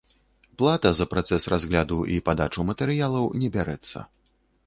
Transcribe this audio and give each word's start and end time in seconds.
Плата 0.61 0.91
за 0.99 1.05
працэс 1.11 1.43
разгляду 1.55 1.99
і 2.15 2.17
падачу 2.29 2.65
матэрыялаў 2.71 3.31
не 3.43 3.51
бярэцца. 3.59 3.97